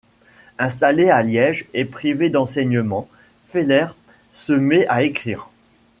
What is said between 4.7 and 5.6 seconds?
à écrire.